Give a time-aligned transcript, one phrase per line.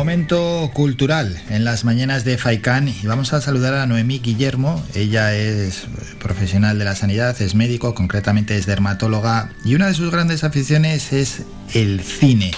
[0.00, 4.82] Momento cultural en las mañanas de FAICAN y vamos a saludar a Noemí Guillermo.
[4.94, 5.88] Ella es
[6.18, 11.12] profesional de la sanidad, es médico, concretamente es dermatóloga y una de sus grandes aficiones
[11.12, 11.42] es
[11.74, 12.52] el cine.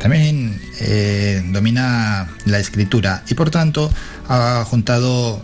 [0.00, 3.88] También eh, domina la escritura y por tanto
[4.28, 5.40] ha juntado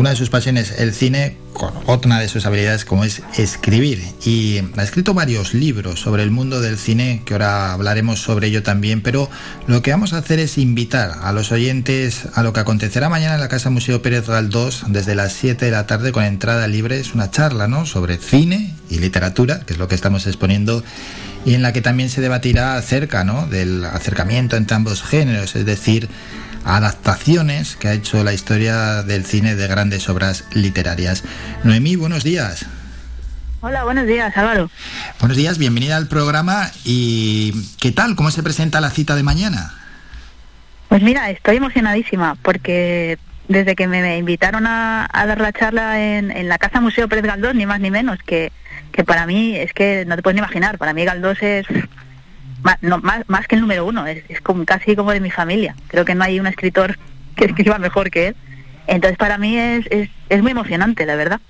[0.00, 4.02] una de sus pasiones, el cine, con otra de sus habilidades como es escribir.
[4.24, 8.62] Y ha escrito varios libros sobre el mundo del cine, que ahora hablaremos sobre ello
[8.62, 9.28] también, pero
[9.66, 13.34] lo que vamos a hacer es invitar a los oyentes a lo que acontecerá mañana
[13.34, 16.98] en la Casa Museo Pérez Galdós desde las 7 de la tarde con entrada libre.
[16.98, 17.84] Es una charla ¿no?
[17.84, 20.82] sobre cine y literatura, que es lo que estamos exponiendo
[21.44, 23.46] y en la que también se debatirá acerca ¿no?
[23.48, 26.08] del acercamiento entre ambos géneros, es decir,
[26.64, 31.24] adaptaciones que ha hecho la historia del cine de grandes obras literarias.
[31.64, 32.66] Noemí, buenos días.
[33.62, 34.70] Hola, buenos días, Álvaro.
[35.18, 36.70] Buenos días, bienvenida al programa.
[36.84, 38.16] ¿Y qué tal?
[38.16, 39.74] ¿Cómo se presenta la cita de mañana?
[40.88, 46.58] Pues mira, estoy emocionadísima porque desde que me invitaron a, dar la charla en, la
[46.58, 48.50] Casa Museo Pérez Galdós, ni más ni menos, que,
[48.92, 51.66] que para mí es que no te puedes ni imaginar, para mí Galdós es
[52.62, 55.74] más, no, más, más que el número uno, es, como, casi como de mi familia.
[55.88, 56.98] Creo que no hay un escritor
[57.36, 58.36] que escriba mejor que él.
[58.86, 59.86] Entonces para mí es,
[60.28, 61.40] es, muy emocionante, la verdad.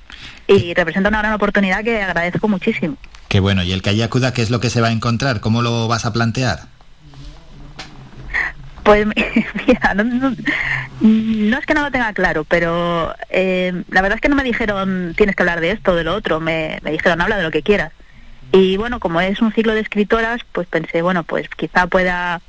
[0.47, 2.97] Y representa una gran oportunidad que agradezco muchísimo.
[3.29, 5.41] Qué bueno, y el que allí acuda, ¿qué es lo que se va a encontrar?
[5.41, 6.61] ¿Cómo lo vas a plantear?
[8.83, 9.07] Pues
[9.67, 14.37] mira, no, es que no lo tenga claro, pero eh, la verdad es que no
[14.37, 17.37] me dijeron tienes que hablar de esto o de lo otro, me, me dijeron habla
[17.37, 17.93] de lo que quieras.
[18.53, 22.41] Y bueno, como es un ciclo de escritoras, pues pensé, bueno, pues quizá pueda,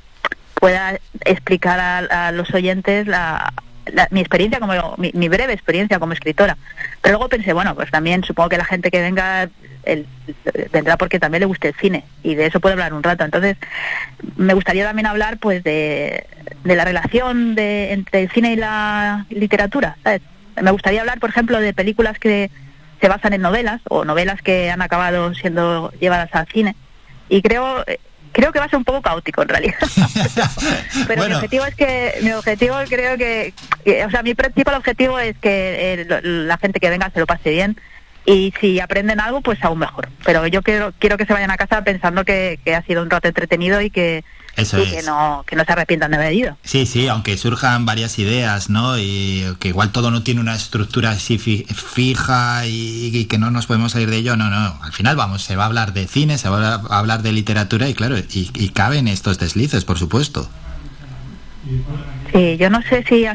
[0.54, 1.78] pueda explicar
[2.10, 3.52] a, los oyentes la,
[4.10, 6.56] mi experiencia como mi, breve experiencia como escritora.
[7.00, 9.48] Pero luego pensé bueno pues también supongo que la gente que venga
[10.72, 13.24] vendrá porque también le guste el cine y de eso puedo hablar un rato.
[13.24, 13.56] Entonces
[14.36, 16.26] me gustaría también hablar pues de,
[16.64, 19.96] de la relación de, entre el cine y la literatura
[20.60, 22.50] me gustaría hablar por ejemplo de películas que
[23.02, 26.76] se basan en novelas o novelas que han acabado siendo llevadas al cine.
[27.28, 27.84] Y creo
[28.30, 29.74] creo que va a ser un poco caótico en realidad.
[31.08, 33.52] Pero mi objetivo es que mi objetivo creo que,
[34.06, 37.50] o sea, mi principal objetivo es que eh, la gente que venga se lo pase
[37.50, 37.76] bien
[38.24, 40.08] y si aprenden algo pues aún mejor.
[40.24, 43.10] Pero yo quiero quiero que se vayan a casa pensando que, que ha sido un
[43.10, 44.24] rato entretenido y que
[44.56, 46.56] eso y que no, que no se arrepientan de haber ido.
[46.62, 48.98] Sí, sí, aunque surjan varias ideas, ¿no?
[48.98, 53.92] Y que igual todo no tiene una estructura así fija y, que no nos podemos
[53.92, 54.78] salir de ello, no, no.
[54.82, 57.88] Al final vamos, se va a hablar de cine, se va a hablar de literatura
[57.88, 60.48] y claro, y, y caben estos deslices, por supuesto.
[62.32, 63.26] Sí, yo no sé si,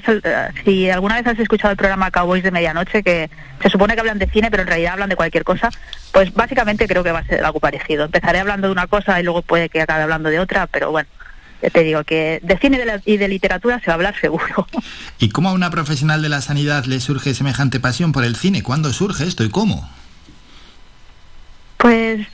[0.66, 3.30] si alguna vez has escuchado el programa Cowboys de Medianoche, que
[3.62, 5.70] se supone que hablan de cine, pero en realidad hablan de cualquier cosa.
[6.12, 8.06] Pues básicamente creo que va a ser algo parecido.
[8.06, 11.08] Empezaré hablando de una cosa y luego puede que acabe hablando de otra, pero bueno,
[11.62, 14.68] ya te digo que de cine y de literatura se va a hablar seguro.
[15.20, 18.64] ¿Y cómo a una profesional de la sanidad le surge semejante pasión por el cine?
[18.64, 19.90] ¿Cuándo surge esto y cómo?
[21.78, 22.28] Pues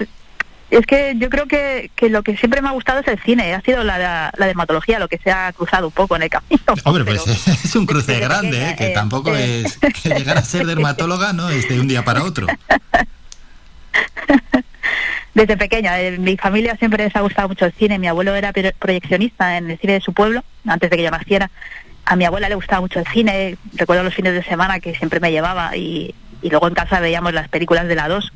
[0.77, 3.53] es que yo creo que, que, lo que siempre me ha gustado es el cine,
[3.53, 6.63] ha sido la, la, dermatología lo que se ha cruzado un poco en el camino.
[6.83, 8.75] Hombre, pues es un cruce grande, ¿eh?
[8.75, 9.61] que eh, tampoco eh.
[9.61, 12.47] es que llegar a ser dermatóloga no es de un día para otro.
[15.35, 18.51] Desde pequeña, en mi familia siempre les ha gustado mucho el cine, mi abuelo era
[18.51, 21.49] proyeccionista en el cine de su pueblo, antes de que yo naciera.
[22.05, 25.19] A mi abuela le gustaba mucho el cine, recuerdo los fines de semana que siempre
[25.19, 28.31] me llevaba y, y luego en casa veíamos las películas de la 2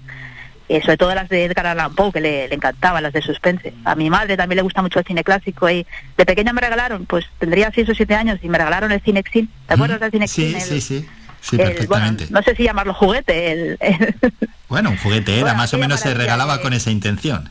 [0.70, 3.74] eh, sobre todo las de Edgar Allan Poe, que le, encantaban, las de suspense.
[3.86, 5.86] A mi madre también le gusta mucho el cine clásico y
[6.18, 9.50] de pequeña me regalaron, pues tendría 6 o 7 años y me regalaron el Cinexin.
[9.68, 10.60] ¿Te acuerdas del Cinexin?
[10.60, 11.08] Sí, sí, sí.
[11.40, 12.26] Sí, perfectamente.
[12.30, 13.52] no sé si llamarlo juguete.
[13.52, 13.80] El,
[14.68, 17.50] Bueno, un juguete era, más o menos se regalaba con esa intención.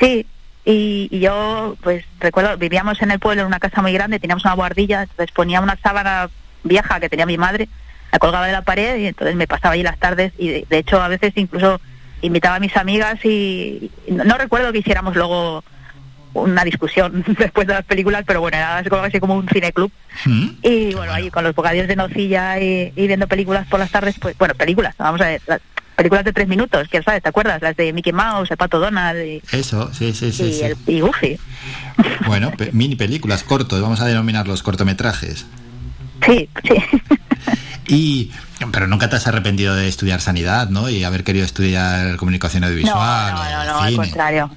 [0.00, 0.24] Sí,
[0.64, 4.44] y, y, yo, pues recuerdo, vivíamos en el pueblo en una casa muy grande, teníamos
[4.44, 6.30] una guardilla, entonces ponía una sábana
[6.64, 7.68] vieja que tenía mi madre
[8.12, 11.00] la colgaba de la pared y entonces me pasaba allí las tardes y de, hecho
[11.00, 11.80] a veces incluso
[12.20, 15.64] invitaba a mis amigas y, no, recuerdo que hiciéramos luego
[16.34, 19.90] una discusión después de las películas, pero bueno, era así como un cineclub.
[20.26, 20.48] ¿Mm?
[20.62, 24.36] Y bueno, ahí con los bocadillos de nocilla y, viendo películas por las tardes, pues
[24.38, 25.40] bueno, películas, vamos a ver,
[25.96, 27.22] películas de tres minutos, ¿quién sabes?
[27.22, 27.62] ¿Te acuerdas?
[27.62, 29.26] Las de Mickey Mouse, el Pato Donald.
[29.26, 30.44] Y, Eso, sí, sí, sí.
[30.44, 30.52] Y,
[30.86, 31.00] sí.
[31.00, 31.38] Goofy.
[32.26, 35.46] Bueno, mini películas, cortos, vamos a denominar los cortometrajes.
[36.24, 36.74] Sí, sí.
[37.92, 38.30] Y,
[38.72, 40.88] pero nunca te has arrepentido de estudiar sanidad, ¿no?
[40.88, 43.34] Y haber querido estudiar comunicación audiovisual.
[43.34, 44.50] No, no, no, al contrario.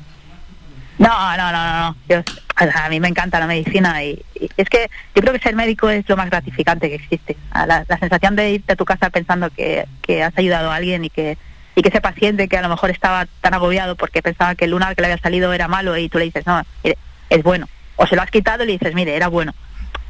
[0.98, 1.96] No, no, no, no.
[2.08, 2.24] Yo,
[2.56, 4.24] a mí me encanta la medicina y,
[4.56, 7.36] es que yo creo que ser médico es lo más gratificante que existe.
[7.54, 11.04] La, la sensación de irte a tu casa pensando que, que, has ayudado a alguien
[11.04, 11.38] y que,
[11.76, 14.72] y que ese paciente que a lo mejor estaba tan agobiado porque pensaba que el
[14.72, 17.68] lunar que le había salido era malo y tú le dices, no, es bueno.
[17.98, 19.54] o se lo has quitado y le dices, mire, era bueno.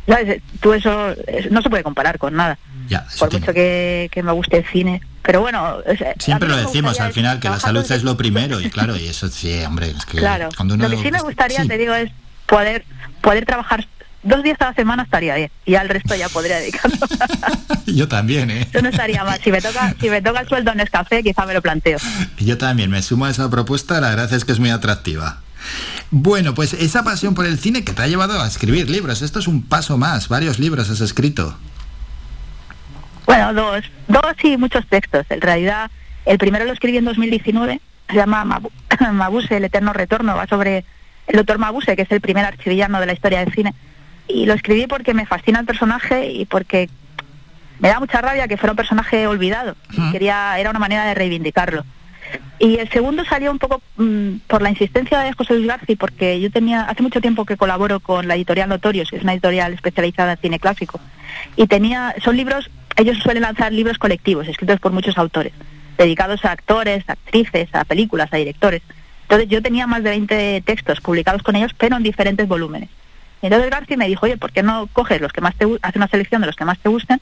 [0.07, 0.41] ¿Sabes?
[0.59, 1.15] Tú eso,
[1.49, 2.59] no se puede comparar con nada.
[3.19, 5.01] Por mucho que, me guste el cine.
[5.21, 5.77] Pero bueno...
[6.19, 9.27] Siempre lo decimos al final, que la salud es lo primero y claro, y eso
[9.29, 10.17] sí, hombre, es que...
[10.17, 12.11] Claro, lo que sí me gustaría, te digo, es
[12.45, 12.85] poder,
[13.21, 13.87] poder trabajar
[14.25, 16.97] dos días a la semana estaría bien y al resto ya podría dedicarlo.
[17.85, 18.67] Yo también, ¿eh?
[18.73, 19.39] Yo no estaría mal.
[19.41, 21.99] Si me toca, si me toca el sueldo en Escafé, quizá me lo planteo.
[22.39, 25.41] Yo también me sumo a esa propuesta, la verdad es que es muy atractiva.
[26.11, 29.39] Bueno, pues esa pasión por el cine que te ha llevado a escribir libros, esto
[29.39, 31.57] es un paso más, varios libros has escrito.
[33.25, 35.25] Bueno, dos, dos y muchos textos.
[35.29, 35.89] En realidad,
[36.25, 38.45] el primero lo escribí en 2019, se llama
[39.11, 40.85] Mabuse, el eterno retorno, va sobre
[41.27, 43.73] el doctor Mabuse, que es el primer archivillano de la historia del cine.
[44.27, 46.89] Y lo escribí porque me fascina el personaje y porque
[47.79, 49.75] me da mucha rabia que fuera un personaje olvidado.
[50.11, 51.83] Quería, era una manera de reivindicarlo.
[52.57, 56.39] Y el segundo salió un poco mm, por la insistencia de José Luis García, porque
[56.39, 59.73] yo tenía, hace mucho tiempo que colaboro con la editorial Notorios, que es una editorial
[59.73, 60.99] especializada en cine clásico,
[61.55, 65.53] y tenía, son libros, ellos suelen lanzar libros colectivos, escritos por muchos autores,
[65.97, 68.81] dedicados a actores, actrices, a películas, a directores.
[69.23, 72.89] Entonces yo tenía más de 20 textos publicados con ellos, pero en diferentes volúmenes.
[73.41, 76.07] Entonces García me dijo, oye, ¿por qué no coges los que más te hace una
[76.07, 77.21] selección de los que más te gusten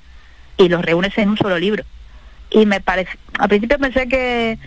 [0.58, 1.84] y los reúnes en un solo libro?
[2.50, 4.58] Y me parece, al principio pensé que,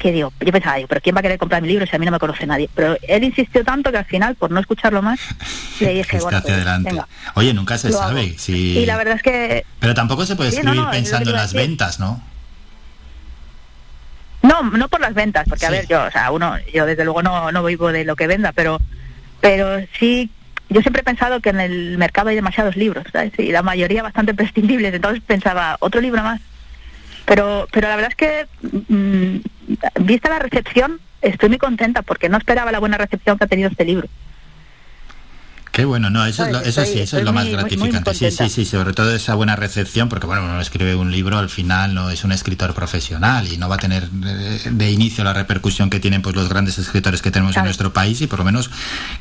[0.00, 2.06] que digo, yo pensaba, pero ¿quién va a querer comprar mi libro si a mí
[2.06, 2.68] no me conoce nadie?
[2.74, 5.20] Pero él insistió tanto que al final, por no escucharlo más,
[5.78, 6.92] le dije, bueno, pues, adelante.
[7.34, 8.78] Oye, nunca se sabe si...
[8.78, 9.64] Y la verdad es que...
[9.78, 12.22] Pero tampoco se puede escribir pensando en las ventas, ¿no?
[14.42, 17.22] No, no por las ventas, porque a ver, yo, o sea, uno, yo desde luego
[17.22, 18.80] no, no vivo de lo que venda, pero,
[19.40, 20.30] pero sí
[20.70, 23.32] yo siempre he pensado que en el mercado hay demasiados libros, ¿sabes?
[23.38, 26.40] Y la mayoría bastante prescindibles, entonces pensaba, otro libro más.
[27.26, 28.46] Pero, pero la verdad es que,
[28.88, 29.36] mm,
[30.00, 33.68] vista la recepción, estoy muy contenta porque no esperaba la buena recepción que ha tenido
[33.68, 34.08] este libro.
[35.72, 38.12] Qué bueno, no, eso, eso sí, eso es lo más gratificante.
[38.12, 41.48] sí, sí, sí, sobre todo esa buena recepción, porque bueno, uno escribe un libro, al
[41.48, 45.88] final no es un escritor profesional y no va a tener de, inicio la repercusión
[45.88, 48.68] que tienen pues los grandes escritores que tenemos en nuestro país y por lo menos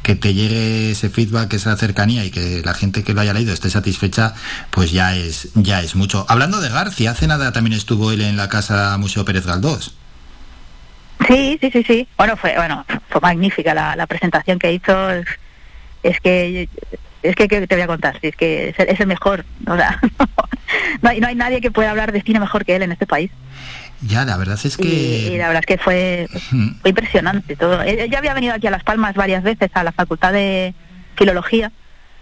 [0.01, 3.53] que te llegue ese feedback, esa cercanía y que la gente que lo haya leído
[3.53, 4.33] esté satisfecha,
[4.71, 6.25] pues ya es, ya es mucho.
[6.27, 9.93] Hablando de García, hace nada también estuvo él en la casa Museo Pérez Galdós.
[11.27, 12.07] Sí, sí, sí, sí.
[12.17, 15.09] Bueno, fue, bueno, fue magnífica la, la presentación que hizo
[16.03, 16.69] es que
[17.21, 19.99] es que, te voy a contar, es que es el, mejor, o sea,
[21.01, 23.05] no, hay, no hay nadie que pueda hablar de cine mejor que él en este
[23.05, 23.29] país.
[24.01, 24.87] Ya, la verdad es que...
[24.87, 26.27] Y, la verdad es que fue,
[26.81, 27.81] fue impresionante todo.
[27.81, 30.73] Él ya había venido aquí a Las Palmas varias veces a la Facultad de
[31.17, 31.73] Filología,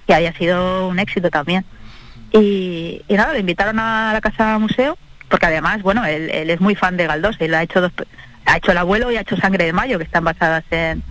[0.08, 1.64] que había sido un éxito también.
[2.32, 4.98] Y, nada, le invitaron a la Casa Museo,
[5.30, 7.92] porque además, bueno, él, es muy fan de Galdós, él ha hecho dos,
[8.48, 11.04] ha hecho El Abuelo y ha hecho Sangre de Mayo, que están basadas en,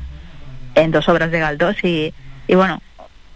[0.75, 2.13] en dos obras de Galdós y,
[2.49, 2.81] y bueno,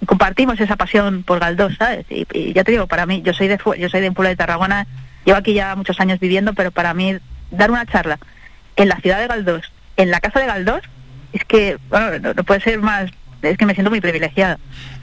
[0.06, 2.06] compartimos esa pasión por Galdós, ¿sabes?
[2.08, 4.86] Y, ya te digo, para mí, yo soy de yo soy de un de Tarragona,
[5.24, 7.18] llevo aquí ya muchos años viviendo, pero para mí
[7.50, 8.18] dar una charla
[8.76, 10.82] en la ciudad de Galdós, en la casa de Galdós,
[11.32, 13.10] es que, bueno, no puede ser más
[13.42, 14.58] es que me siento muy privilegiado.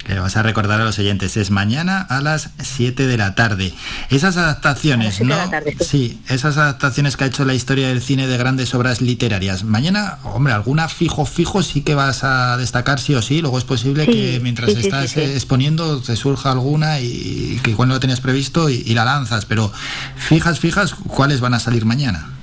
[0.08, 3.74] Le vas a recordar a los oyentes, es mañana a las 7 de la tarde.
[4.10, 5.36] Esas adaptaciones, ¿no?
[5.82, 6.22] sí.
[6.30, 9.64] esas adaptaciones que ha hecho la historia del cine de grandes obras literarias.
[9.64, 13.42] Mañana, hombre, alguna fijo, fijo sí que vas a destacar sí o sí.
[13.42, 18.00] Luego es posible que mientras estás exponiendo te surja alguna y que igual no lo
[18.00, 19.46] tenías previsto y, la lanzas.
[19.46, 19.72] Pero
[20.16, 22.37] fijas, fijas, ¿cuáles van a salir mañana?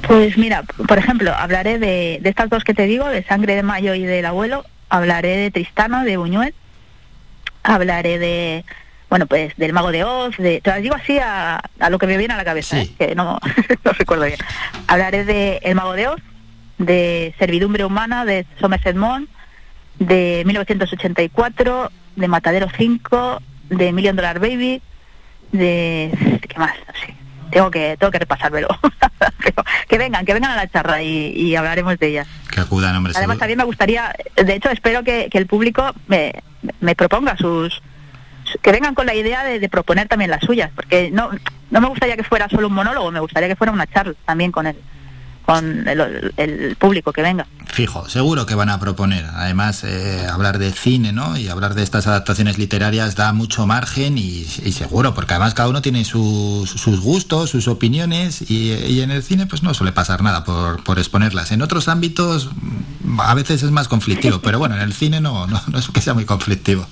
[0.00, 3.62] Pues mira, por ejemplo, hablaré de, de, estas dos que te digo, de Sangre de
[3.62, 6.54] Mayo y del Abuelo, hablaré de Tristano, de Buñuel,
[7.62, 8.64] hablaré de,
[9.10, 12.06] bueno, pues del Mago de Oz, de, te las digo así a, a lo que
[12.06, 12.90] me viene a la cabeza, ¿eh?
[12.98, 13.38] que no,
[13.84, 14.38] no recuerdo bien.
[14.86, 16.20] Hablaré de El Mago de Oz,
[16.78, 19.28] de Servidumbre Humana, de Somerset Maugham,
[19.98, 24.80] de 1984, de Matadero 5, de Million Dollar Baby,
[25.52, 26.40] de...
[26.48, 26.74] ¿qué más?
[27.04, 27.14] Sí
[27.52, 28.68] tengo que tengo que repasármelo.
[29.88, 32.28] que vengan, que vengan a la charla y, hablaremos de ellas.
[32.50, 33.12] Que acudan, hombre.
[33.14, 36.42] Además, también me gustaría, de hecho, espero que, el público me,
[36.80, 37.82] me proponga sus,
[38.60, 41.30] que vengan con la idea de, de, proponer también las suyas, porque no,
[41.70, 44.50] no me gustaría que fuera solo un monólogo, me gustaría que fuera una charla también
[44.50, 44.76] con él
[45.44, 47.46] con el, público que venga.
[47.66, 49.24] Fijo, seguro que van a proponer.
[49.34, 51.36] Además, eh, hablar de cine ¿no?
[51.36, 55.82] y hablar de estas adaptaciones literarias da mucho margen y, seguro, porque además cada uno
[55.82, 60.44] tiene sus, sus gustos, sus opiniones y, en el cine pues no suele pasar nada
[60.44, 61.50] por, por, exponerlas.
[61.50, 62.50] En otros ámbitos
[63.18, 66.00] a veces es más conflictivo, pero bueno, en el cine no, no, no es que
[66.00, 66.86] sea muy conflictivo.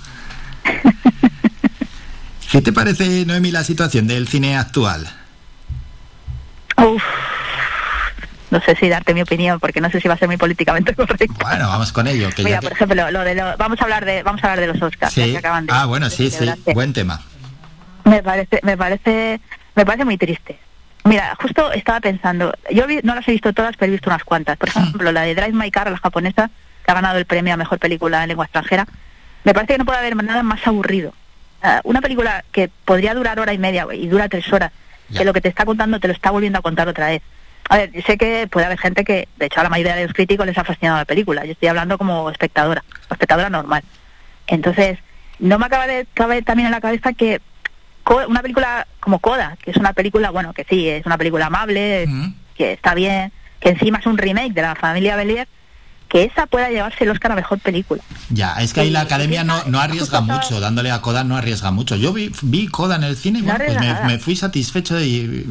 [2.50, 5.08] ¿Qué te parece, Noemi, la situación del cine actual?
[8.50, 10.94] No sé si darte mi opinión porque no sé si va a ser muy políticamente
[10.96, 11.34] correcto.
[11.40, 12.28] Bueno, vamos con ello.
[12.38, 15.14] Mira, por ejemplo, lo de vamos a hablar de vamos a hablar de los Oscars
[15.14, 15.72] que acaban de.
[15.72, 17.22] Ah, bueno, sí, sí, buen tema.
[18.04, 19.40] Me parece, me parece,
[19.74, 20.58] me parece muy triste.
[21.04, 24.58] Mira, justo estaba pensando, yo no las he visto todas, pero he visto unas cuantas.
[24.58, 26.50] Por ejemplo, la de Drive My Car, la japonesa,
[26.84, 28.86] que ha ganado el premio a mejor película en lengua extranjera.
[29.44, 31.14] Me parece que no puede haber nada más aburrido.
[31.62, 34.72] Ah, una película que podría durar hora y media y dura tres horas,
[35.14, 37.22] que lo que te está contando te lo está volviendo a contar otra vez.
[37.70, 40.12] A ver, sé que puede haber gente que, de hecho, a la mayoría de los
[40.12, 41.44] críticos les ha fascinado la película.
[41.44, 43.84] Yo estoy hablando como espectadora, espectadora normal.
[44.48, 44.98] Entonces,
[45.38, 47.40] no me acaba de caber también en la cabeza que
[48.28, 52.08] una película como Coda, que es una película, bueno, que sí, es una película amable,
[52.56, 55.46] que está bien, que encima es un remake de la familia Belier,
[56.10, 58.02] que esa pueda llevarse el Oscar a mejor película.
[58.30, 61.70] Ya, es que ahí la academia no, no arriesga mucho, dándole a Coda no arriesga
[61.70, 61.94] mucho.
[61.94, 65.46] Yo vi, vi Coda en el cine y bueno, pues me, fui satisfecho y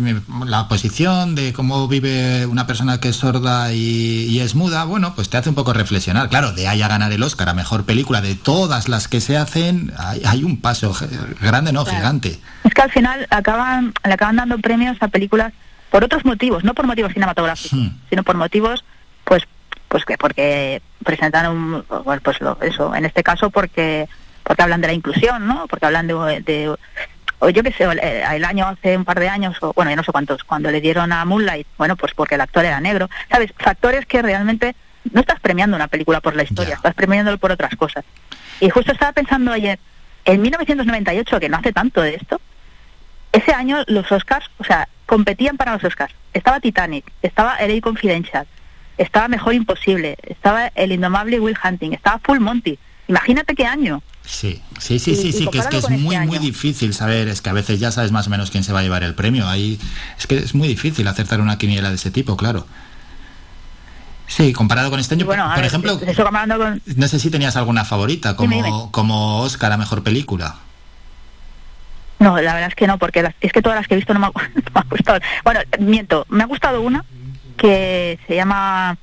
[0.45, 5.29] la posición de cómo vive una persona que es sorda y, es muda, bueno, pues
[5.29, 6.27] te hace un poco reflexionar.
[6.27, 9.37] Claro, de ahí a ganar el Oscar a mejor película de todas las que se
[9.37, 10.93] hacen, hay, un paso
[11.41, 12.37] grande, no, gigante.
[12.65, 15.53] Es que al final acaban, le acaban dando premios a películas
[15.89, 17.89] por otros motivos, no por motivos cinematográficos, hmm.
[18.09, 18.83] sino por motivos
[19.23, 19.43] pues
[19.89, 21.83] pues que porque presentan un
[22.23, 24.07] pues eso en este caso porque
[24.43, 26.75] porque hablan de la inclusión no porque hablan de,
[27.39, 30.03] o yo qué sé el año hace un par de años o bueno ya no
[30.03, 33.09] sé cuántos cuando le dieron a Moonlight bueno pues porque el actor era negro.
[33.29, 34.75] Sabes factores que realmente
[35.11, 38.05] no estás premiando una película por la historia estás premiándolo por otras cosas.
[38.61, 39.79] Y justo estaba pensando ayer
[40.25, 42.39] en 1998 que no hace tanto de esto
[43.31, 46.13] ese año los Oscars o sea competían para los Oscars.
[46.33, 48.45] Estaba Titanic estaba LA Confidential
[48.99, 52.77] estaba Mejor Imposible, estaba El Indomable Will Hunting, estaba Full Monty.
[53.07, 54.03] Imagínate qué año.
[54.25, 57.41] Sí, sí, sí, sí, sí, que es que es muy, este muy difícil saber, es
[57.41, 59.47] que a veces ya sabes más o menos quién se va a llevar el premio.
[59.47, 59.79] Ahí
[60.19, 62.67] es que es muy difícil acertar una quiniela de ese tipo, claro.
[64.27, 65.99] Sí, comparado con este año, por ejemplo,
[66.95, 70.57] no sé si tenías alguna favorita como, como Oscar a Mejor Película.
[72.19, 74.19] No, la verdad es que no, porque es que todas las que he visto no
[74.19, 75.19] me, ha, gustado.
[75.43, 77.03] Bueno, miento, me ha gustado una,
[77.59, 78.97] que se llama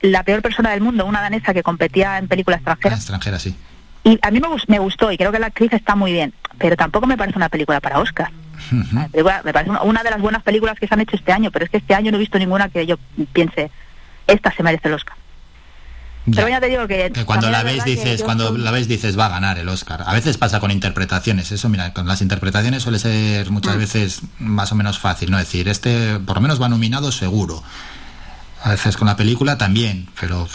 [0.00, 2.94] La peor persona del mundo, una danesa que competía en película extranjera.
[2.94, 3.56] Ah, extranjera, sí.
[4.02, 7.06] Y a mí me, gustó y creo que la actriz está muy bien, pero tampoco
[7.06, 8.30] me parece una película para Oscar.
[8.70, 11.70] Me parece una de las buenas películas que se han hecho este año, pero es
[11.70, 12.96] que este año no he visto ninguna que yo
[13.32, 13.70] piense,
[14.26, 15.16] esta se merece el Oscar.
[16.32, 19.28] Pero ya te digo que, cuando la ves dices, cuando la ves dices va a
[19.28, 20.04] ganar el Oscar.
[20.06, 23.78] A veces pasa con interpretaciones, eso mira, con las interpretaciones suele ser muchas mm.
[23.78, 27.62] veces más o menos fácil, no decir, este por lo menos va nominado seguro.
[28.62, 30.48] A veces con la película también, pero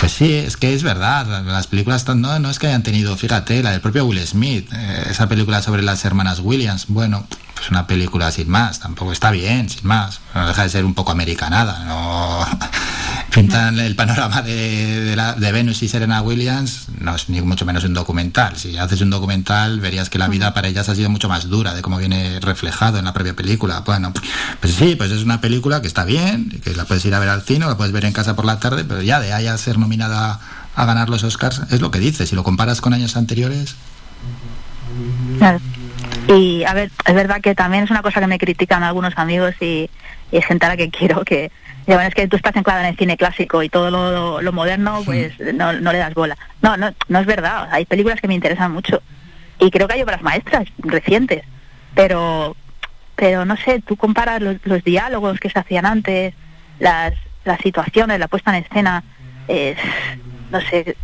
[0.00, 3.62] pues sí, es que es verdad, las películas no, no es que hayan tenido, fíjate,
[3.62, 7.86] la del propio Will Smith, eh, esa película sobre las hermanas Williams, bueno, pues una
[7.86, 11.84] película sin más, tampoco está bien, sin más, no deja de ser un poco americanada,
[11.84, 12.46] no
[13.36, 17.92] pintan el panorama de, de, Venus y Serena Williams, no es ni mucho menos un
[17.92, 18.56] documental.
[18.56, 21.74] Si haces un documental, verías que la vida para ellas ha sido mucho más dura
[21.74, 23.80] de cómo viene reflejado en la propia película.
[23.80, 24.14] Bueno,
[24.60, 27.28] pues sí, pues es una película que está bien, que la puedes ir a ver
[27.28, 29.58] al cine, la puedes ver en casa por la tarde, pero ya de ahí a
[29.58, 30.40] ser nominada
[30.74, 32.30] a ganar los Oscars, es lo que dices.
[32.30, 33.74] Si lo comparas con años anteriores.
[36.28, 39.54] Y a ver, es verdad que también es una cosa que me critican algunos amigos
[39.60, 39.88] y,
[40.32, 41.50] y gente a la que quiero que
[41.94, 43.90] bueno, es que tú estás anclada en el cine clásico y todo
[44.42, 46.36] lo, moderno, pues no, no, le das bola.
[46.60, 47.68] No, no, no es verdad.
[47.70, 49.02] Hay películas que me interesan mucho.
[49.60, 51.44] Y creo que hay obras maestras recientes.
[51.94, 52.56] Pero,
[53.14, 56.34] pero no sé, tú comparas los, diálogos que se hacían antes,
[56.80, 57.14] las,
[57.44, 59.04] las situaciones, la puesta en escena.
[60.50, 60.96] no sé.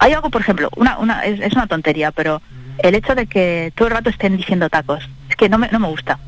[0.00, 2.42] Hay algo, por ejemplo, una, una, es, es, una tontería, pero
[2.78, 5.78] el hecho de que todo el rato estén diciendo tacos, es que no me, no
[5.78, 6.18] me gusta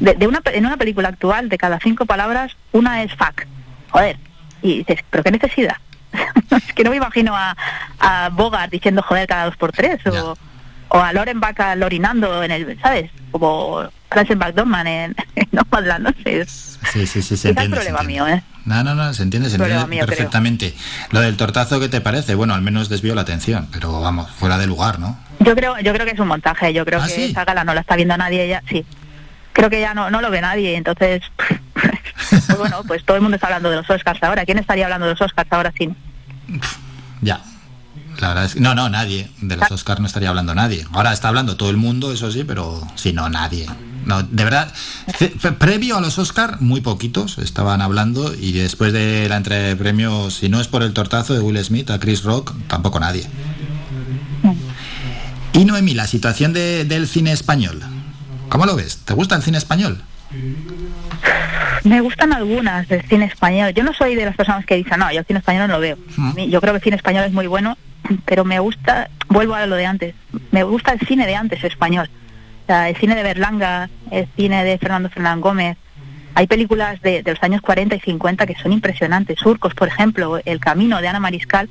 [0.00, 3.46] de, una, en una película actual, de cada cinco palabras, una es fuck.
[3.90, 4.16] Joder.
[4.62, 5.76] Y dices, ¿pero qué necesidad?
[6.50, 7.56] es que no me imagino a,
[7.98, 10.36] a Bogart diciendo joder cada dos por tres, o,
[10.88, 13.10] o a Loren Baca lorinando en el, ¿sabes?
[13.30, 15.48] Como Francis McDormand en, en
[16.02, 16.46] no sé.
[16.46, 17.76] Sí, sí, sí, se entiende.
[17.76, 18.42] problema mío, ¿eh?
[18.64, 20.74] No, no, no, se entiende, se entiende perfectamente.
[21.10, 22.34] Lo del tortazo, ¿qué te parece?
[22.34, 25.18] Bueno, al menos desvió la atención, pero vamos, fuera de lugar, ¿no?
[25.40, 27.72] Yo creo, yo creo que es un montaje, yo creo ¿Ah, que esa gala no
[27.72, 28.84] la está viendo nadie ya, sí
[29.52, 31.22] creo que ya no, no lo ve nadie, entonces,
[31.74, 34.44] pues bueno, pues todo el mundo está hablando de los Oscars ahora.
[34.44, 35.90] ¿Quién estaría hablando de los Oscars ahora sí?
[37.20, 37.40] Ya.
[38.18, 39.30] La verdad es que, no, no, nadie.
[39.40, 40.86] De los Oscars no estaría hablando nadie.
[40.92, 43.66] Ahora está hablando todo el mundo, eso sí, pero si no, nadie.
[44.04, 44.72] No, de verdad,
[45.58, 50.34] previo a los Oscars, muy poquitos estaban hablando y después de la entrega de premios,
[50.34, 53.26] si no es por el tortazo de Will Smith a Chris Rock, tampoco nadie.
[54.42, 54.52] Mm.
[55.52, 57.82] Y Noemí, la situación de, del cine español.
[58.48, 58.98] ¿Cómo lo ves?
[59.04, 60.02] ¿Te gusta el cine español?
[61.84, 63.72] me gustan algunas del cine español.
[63.74, 65.80] Yo no soy de las personas que dicen, no, yo el cine español no lo
[65.80, 65.96] veo.
[66.48, 67.76] Yo creo que el cine español es muy bueno,
[68.24, 70.14] pero me gusta, vuelvo a lo de antes,
[70.50, 72.10] me gusta el cine de antes español.
[72.70, 75.76] Sea, el cine de Berlanga, el cine de Fernando Fernán Gómez.
[76.36, 79.40] Hay películas de, de los años 40 y 50 que son impresionantes.
[79.40, 81.68] Surcos, por ejemplo, El Camino de Ana Mariscal.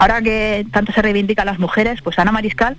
[0.00, 2.76] Ahora que tanto se reivindica a las mujeres, pues Ana Mariscal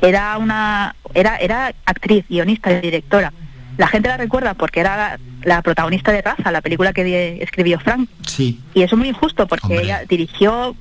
[0.00, 3.32] era una era era actriz, guionista y directora.
[3.76, 8.08] La gente la recuerda porque era la, protagonista de Raza, la película que escribió Frank.
[8.26, 8.60] Sí.
[8.74, 10.74] Y eso es muy injusto porque ella dirigió,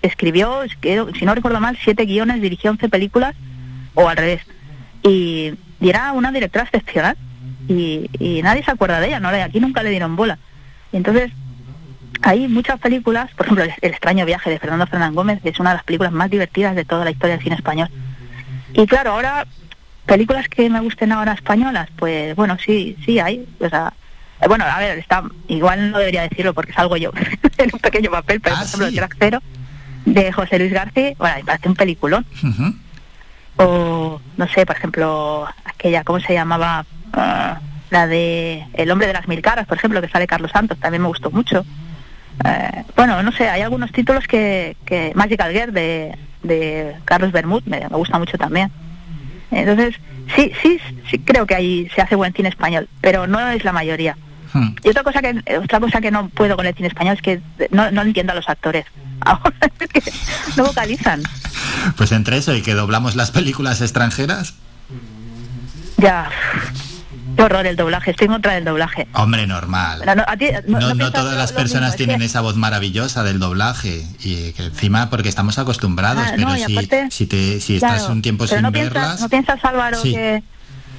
[0.00, 3.36] escribió, si no recuerdo mal, siete guiones, dirigió once películas
[3.92, 4.40] o al revés.
[5.04, 7.16] Y, era una directora excepcional
[7.68, 8.08] y,
[8.42, 10.38] nadie se acuerda de ella, no aquí nunca le dieron bola.
[10.92, 11.30] Y entonces
[12.22, 15.70] hay muchas películas, por ejemplo, El extraño viaje de Fernando Fernán Gómez, que es una
[15.70, 17.88] de las películas más divertidas de toda la historia del cine español.
[18.72, 19.46] Y claro, ahora,
[20.06, 23.46] películas que me gusten ahora españolas, pues bueno, sí, sí hay.
[23.60, 23.92] O sea,
[24.48, 27.12] bueno, a ver, está, igual no debería decirlo porque salgo yo
[27.58, 29.42] en un pequeño papel, pero por ah, ejemplo, el tracero
[30.06, 32.26] de José Luis García, bueno, me parece un peliculón.
[33.56, 36.84] O, no sé, por ejemplo, aquella, ¿cómo se llamaba?
[37.12, 40.78] Ah, la de El hombre de las mil caras, por ejemplo, que sale Carlos Santos,
[40.78, 41.64] también me gustó mucho.
[42.44, 47.62] Eh, bueno, no sé, hay algunos títulos que, que Magical Girl de, de Carlos Bermud
[47.66, 48.70] me, gusta mucho también.
[49.50, 49.94] Entonces,
[50.34, 53.72] sí, sí, sí creo que ahí se hace buen cine español, pero no es la
[53.72, 54.16] mayoría.
[54.52, 54.74] Hmm.
[54.82, 57.40] Y otra cosa que otra cosa que no puedo con el cine español es que
[57.70, 58.86] no, no entiendo a los actores.
[60.56, 61.22] no vocalizan.
[61.96, 64.54] Pues entre eso y que doblamos las películas extranjeras.
[65.98, 66.28] Ya,
[67.36, 69.08] Qué horror el doblaje, estoy en contra del doblaje.
[69.12, 70.02] Hombre, normal.
[70.66, 75.58] No, todas las personas tienen esa voz maravillosa del doblaje y que encima porque estamos
[75.58, 76.54] acostumbrados, ah, pero
[77.10, 79.20] si, si, si estás un tiempo sin verlas...
[79.20, 80.42] ¿No piensas, Álvaro, que...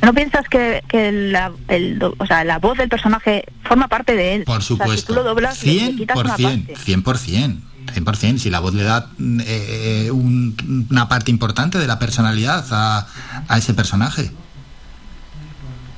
[0.02, 4.36] ¿No piensas que, que la, el, o sea, la voz del personaje forma parte de
[4.36, 4.44] él?
[4.44, 4.98] Por supuesto.
[4.98, 7.62] si tú lo doblas, 100%, 100%.
[7.86, 13.08] 100%, si la voz le da eh, una parte importante de la personalidad a,
[13.48, 14.32] a ese personaje.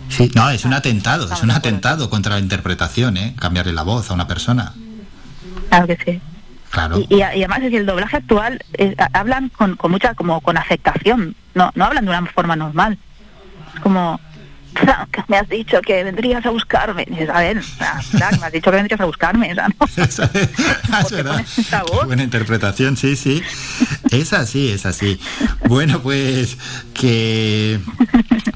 [0.10, 3.36] Sí, no, es un atentado, es un atentado contra la interpretación, ¿eh?
[3.38, 4.74] Cambiarle la voz a una persona.
[5.70, 6.22] Claro que sí.
[6.72, 7.00] Claro.
[7.10, 8.64] Y, además es que el doblaje actual
[9.14, 12.98] hablan con, con, mucha como con afectación, no no hablan de una forma normal.
[13.74, 14.20] Es como
[15.28, 17.06] me has dicho que vendrías a buscarme.
[17.34, 19.54] a ver, me has dicho que vendrías a buscarme.
[19.54, 19.64] ¿no?
[20.04, 21.46] es verdad.
[22.06, 23.42] Buena interpretación, sí, sí.
[24.12, 25.20] Es así, es así.
[25.68, 26.58] Bueno, pues
[26.94, 27.80] que,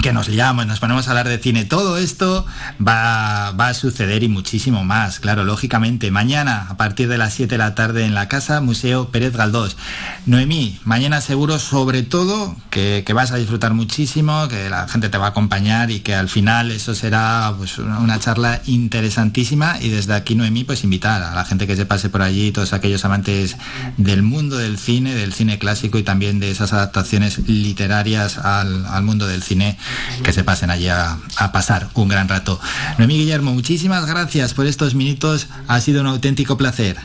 [0.02, 1.66] que nos liamos, nos ponemos a hablar de cine.
[1.66, 2.46] Todo esto
[2.86, 6.12] va, va a suceder y muchísimo más, claro, lógicamente.
[6.12, 9.78] Mañana, a partir de las 7 de la tarde en la casa, Museo Pérez Galdós.
[10.26, 15.28] Noemí, mañana seguro sobre todo que, vas a disfrutar muchísimo, que la gente te va
[15.28, 20.36] a acompañar y que al final eso será pues, una charla interesantísima y desde aquí
[20.36, 23.58] Noemí pues invitar a la gente que se pase por allí, todos aquellos amantes
[23.98, 29.28] del mundo del cine, del cine clásico y también de esas adaptaciones literarias al, mundo
[29.28, 29.78] del cine,
[30.24, 32.60] que se pasen allí a, a pasar un gran rato.
[32.98, 36.98] Noemí Guillermo, muchísimas gracias por estos minutos, ha sido un auténtico placer.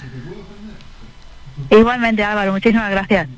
[1.71, 3.29] Igualmente Álvaro, muchísimas gracias.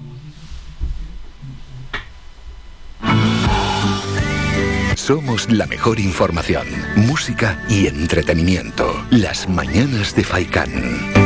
[4.96, 9.06] Somos la mejor información, música y entretenimiento.
[9.10, 11.17] Las mañanas de Faikán.